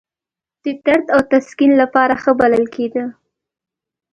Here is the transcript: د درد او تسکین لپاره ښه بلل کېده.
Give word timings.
د 0.63 0.65
درد 0.85 1.05
او 1.15 1.21
تسکین 1.31 1.71
لپاره 1.81 2.13
ښه 2.21 2.31
بلل 2.39 2.65
کېده. 2.75 3.05